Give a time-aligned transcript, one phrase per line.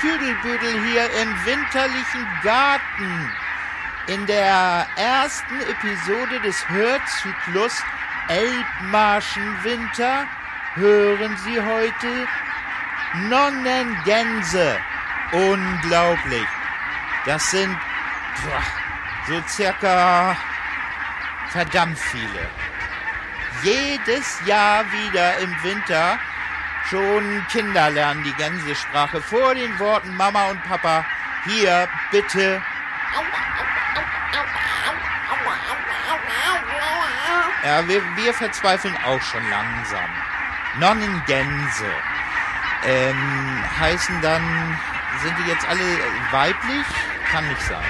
[0.00, 3.32] Küdelbüdel hier im winterlichen Garten.
[4.06, 7.82] In der ersten Episode des Hörzyklus
[8.28, 10.26] Elbmarschenwinter
[10.74, 12.28] hören Sie heute
[13.28, 14.78] Nonnengänse.
[15.32, 16.46] Unglaublich.
[17.26, 17.76] Das sind
[18.44, 18.62] boah,
[19.26, 20.36] so circa
[21.48, 22.48] verdammt viele.
[23.62, 26.18] Jedes Jahr wieder im Winter
[26.90, 31.04] Schon Kinder lernen die Gänsesprache vor den Worten Mama und Papa.
[31.44, 32.62] Hier, bitte.
[37.64, 40.08] Ja, wir, wir verzweifeln auch schon langsam.
[40.78, 41.84] Nonnengänse
[42.86, 44.78] ähm, heißen dann,
[45.22, 45.84] sind die jetzt alle
[46.30, 46.86] weiblich?
[47.30, 47.84] Kann nicht sein.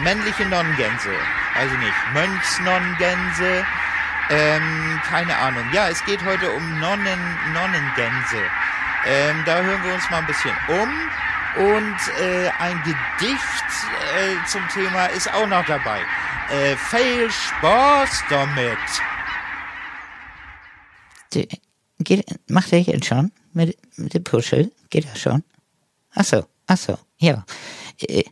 [0.00, 1.10] Männliche Nonnengänse,
[1.54, 1.94] also nicht.
[2.12, 3.64] Mönchsnonnengänse,
[4.30, 5.64] ähm, keine Ahnung.
[5.72, 7.20] Ja, es geht heute um Nonnen,
[7.52, 8.42] Nonnengänse.
[9.06, 10.88] Ähm, da hören wir uns mal ein bisschen um.
[11.56, 13.64] Und äh, ein Gedicht
[14.16, 16.00] äh, zum Thema ist auch noch dabei.
[16.50, 18.78] Äh, viel Spaß damit.
[21.32, 21.48] Die,
[21.98, 24.70] geht, macht er jetzt schon mit, mit dem Puschel?
[24.90, 25.42] Geht er schon?
[26.14, 27.44] Ach so, ach so, ja.
[28.00, 28.24] Äh,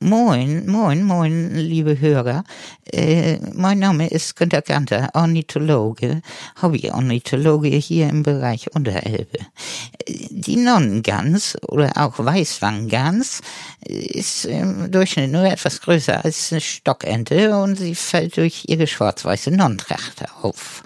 [0.00, 2.44] moin, moin, moin, liebe Hörer.
[2.92, 6.20] Äh, mein Name ist Günter Ganter, Ornithologe,
[6.60, 9.38] Hobby-Ornithologe hier im Bereich Unterelbe.
[10.06, 13.40] Die Nonnengans oder auch Weißwanggans
[13.86, 19.50] ist im Durchschnitt nur etwas größer als eine Stockente und sie fällt durch ihre schwarz-weiße
[19.50, 20.82] Nonnentracht auf.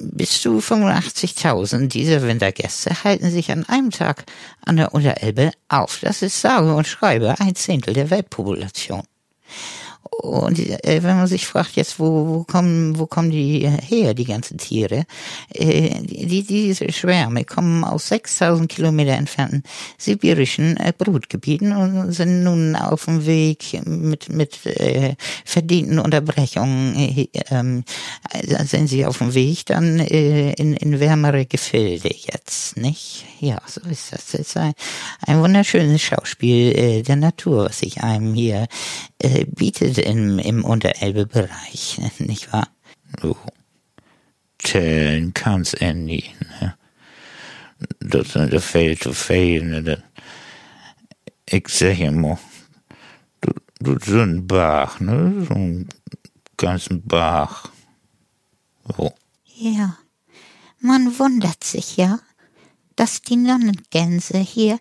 [0.00, 4.24] Bis zu 85.000 dieser Wintergäste halten sich an einem Tag
[4.64, 6.00] an der Unterelbe auf.
[6.00, 9.02] Das ist sage und schreibe ein Zehntel der Weltpopulation.
[10.10, 14.24] Und äh, wenn man sich fragt jetzt, wo, wo kommen, wo kommen die her, die
[14.24, 15.04] ganzen Tiere?
[15.54, 19.62] Äh, die, diese Schwärme kommen aus 6000 Kilometer entfernten
[19.98, 25.14] sibirischen äh, Brutgebieten und sind nun auf dem Weg mit, mit äh,
[25.44, 32.10] verdienten Unterbrechungen, äh, äh, sind sie auf dem Weg dann äh, in, in wärmere Gefilde
[32.14, 33.24] jetzt, nicht?
[33.40, 34.26] Ja, so ist das.
[34.32, 34.72] Das ist ein,
[35.26, 38.68] ein wunderschönes Schauspiel äh, der Natur, was sich einem hier
[39.18, 42.68] äh, bietet im, im Unterelbe-Bereich, nicht wahr?
[43.20, 43.36] Du
[44.58, 46.24] zählen kannst, Andy.
[46.60, 46.74] Ne?
[48.00, 49.64] Das, das fehlt zu viel.
[49.64, 49.82] Ne?
[49.82, 49.98] Das,
[51.46, 52.38] ich sag immer,
[53.40, 55.46] du, du so ein Bach, ne?
[55.48, 55.88] So ein
[56.56, 57.70] ganzen Bach.
[58.96, 59.12] So.
[59.56, 59.98] Ja,
[60.80, 62.20] man wundert sich ja,
[62.96, 64.78] dass die Nonnengänse hier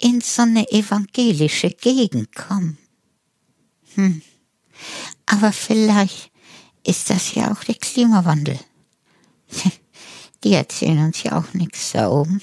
[0.00, 2.78] in so eine evangelische Gegend kommen.
[3.94, 4.22] Hm.
[5.26, 6.30] Aber vielleicht
[6.84, 8.58] ist das ja auch der Klimawandel.
[10.44, 12.40] Die erzählen uns ja auch nichts da oben.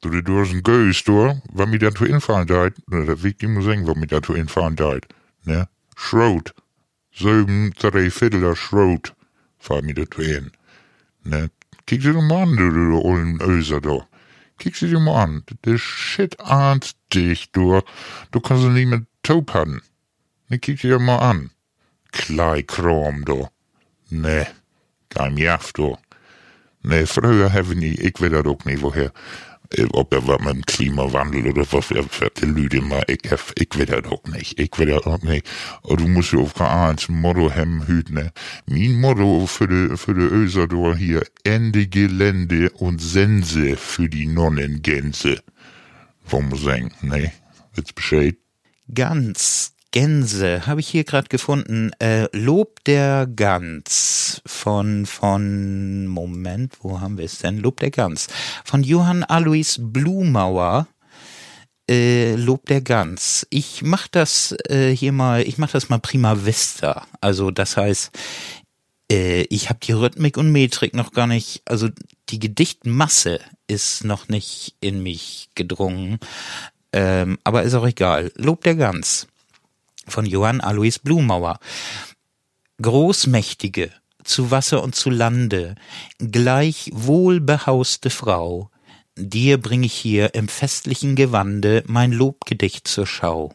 [0.00, 3.62] Du, du hast ein Geist, du, wenn mir dazu infahren deit, das will ich immer
[3.62, 5.08] sagen, wenn mir dazu infahren deit,
[5.44, 6.54] ne, Schrot,
[7.12, 9.14] sieben, drei Viertel Schrot,
[9.58, 10.52] fahr mir dazu hin,
[11.24, 11.50] ne,
[11.86, 14.06] kick sie doch mal an, du, du, ollen Öser, da,
[14.58, 17.80] kick sie dir mal an, der Shit ahnt dich, du,
[18.30, 19.82] du kannst sie nicht mehr taub haben,
[20.48, 21.50] ne, kick dir mal an,
[22.12, 23.48] Kleikram, du,
[24.10, 24.46] ne,
[25.08, 25.96] kein Jaff, du,
[26.82, 29.12] Nee, früher haben die, ich weiß das auch nicht, woher,
[29.92, 34.04] ob er was mit dem Klimawandel oder was die Leute mal, ich, ich weiß das
[34.04, 35.46] auch nicht, ich weiß das auch nicht.
[35.82, 38.32] Und du musst ja auf kein eins Motto haben, hüt, ne.
[38.66, 45.42] Mein Motto für die, für die Ösador hier, Ende Gelände und Sense für die Nonnengänse.
[46.30, 47.32] Wir sagen, ne,
[47.76, 48.36] jetzt Bescheid.
[48.94, 51.90] Ganz Gänse habe ich hier gerade gefunden.
[51.98, 57.58] Äh, Lob der Gans von von Moment, wo haben wir es denn?
[57.58, 58.28] Lob der Gans
[58.64, 60.86] von Johann Alois Blumauer.
[61.90, 63.44] Äh, Lob der Gans.
[63.50, 67.04] Ich mach das äh, hier mal, ich mach das mal prima vista.
[67.20, 68.16] Also das heißt,
[69.10, 71.88] äh, ich habe die Rhythmik und Metrik noch gar nicht, also
[72.28, 76.20] die Gedichtmasse ist noch nicht in mich gedrungen.
[76.92, 78.30] Ähm, aber ist auch egal.
[78.36, 79.26] Lob der Gans
[80.08, 81.58] von Johann Alois Blumauer.
[82.80, 83.90] Großmächtige,
[84.24, 85.74] zu Wasser und zu Lande,
[86.18, 88.70] gleich wohlbehauste Frau,
[89.16, 93.52] dir bring ich hier im festlichen Gewande mein Lobgedicht zur Schau.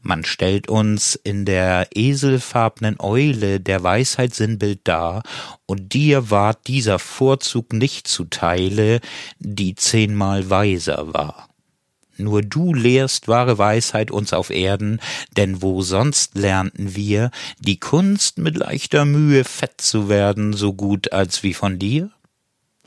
[0.00, 5.22] Man stellt uns in der eselfarbnen Eule der Weisheit Sinnbild dar,
[5.66, 9.00] und dir ward dieser Vorzug nicht zuteile,
[9.38, 11.48] die zehnmal weiser war.
[12.22, 15.00] Nur du lehrst wahre Weisheit uns auf Erden,
[15.36, 21.12] denn wo sonst lernten wir die Kunst mit leichter Mühe fett zu werden, so gut
[21.12, 22.10] als wie von dir?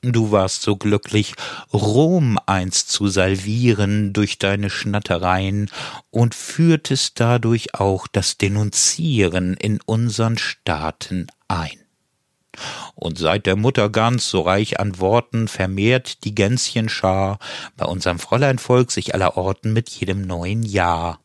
[0.02, 1.34] Du warst so glücklich,
[1.74, 5.72] Rom einst zu salvieren durch deine Schnattereien
[6.12, 11.80] und führtest dadurch auch das Denunzieren in unseren Staaten ein.
[12.96, 17.40] Und seit der Mutter Gans so reich an Worten vermehrt die Gänschenschar
[17.76, 21.20] bei unserem Fräuleinvolk sich allerorten mit jedem neuen Jahr.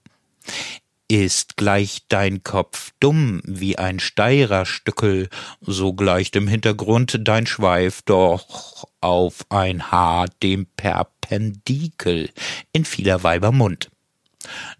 [1.08, 5.28] Ist gleich dein Kopf dumm wie ein Steirerstückel,
[5.60, 12.30] so gleicht im Hintergrund dein Schweif doch auf ein Haar dem Perpendikel
[12.72, 13.90] in vieler Weiber Mund.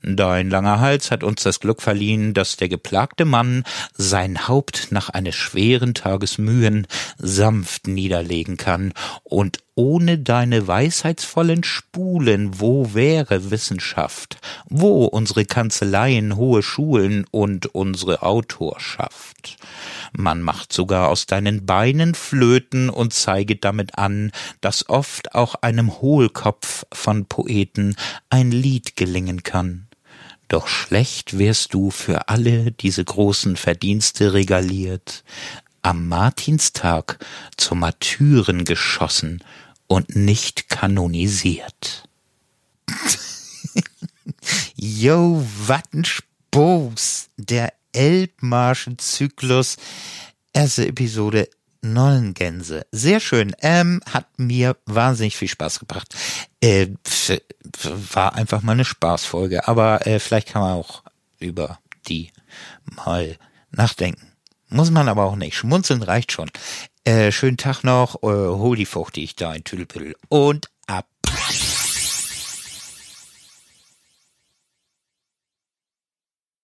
[0.03, 5.11] Dein langer Hals hat uns das Glück verliehen, dass der geplagte Mann sein Haupt nach
[5.11, 6.87] eines schweren Tages Mühen
[7.19, 8.93] sanft niederlegen kann,
[9.23, 14.37] und ohne deine weisheitsvollen Spulen, wo wäre Wissenschaft,
[14.69, 19.57] wo unsere Kanzleien, hohe Schulen und unsere Autorschaft?
[20.13, 26.03] Man macht sogar aus deinen Beinen Flöten und zeiget damit an, dass oft auch einem
[26.03, 27.97] Hohlkopf von Poeten
[28.29, 29.87] ein Lied gelingen kann.
[30.49, 35.25] Doch schlecht wärst du für alle diese großen Verdienste regaliert,
[35.81, 37.19] am Martinstag
[37.57, 39.43] zum Martyren geschossen
[39.91, 42.09] und nicht kanonisiert.
[44.77, 47.29] Jo, wat ein Spoß.
[47.37, 49.77] Der Elbmarschenzyklus.
[50.55, 51.51] Erste Episode
[51.83, 52.87] Nollengänse.
[52.91, 53.55] Sehr schön.
[53.61, 56.15] Ähm, hat mir wahnsinnig viel Spaß gebracht.
[56.63, 56.89] Äh,
[58.15, 61.03] war einfach mal eine Spaßfolge, aber äh, vielleicht kann man auch
[61.41, 61.79] über
[62.09, 62.31] die
[62.85, 63.37] mal
[63.71, 64.31] nachdenken.
[64.71, 65.57] Muss man aber auch nicht.
[65.57, 66.51] Schmunzeln reicht schon.
[67.05, 68.23] Äh, schönen Tag noch.
[68.23, 70.15] Äh, hol die Frucht, die ich da in Tüdelpüdel.
[70.29, 70.71] Und